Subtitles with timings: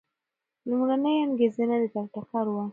[0.67, 2.65] لومړنۍ انګېرنه د ټکر وه.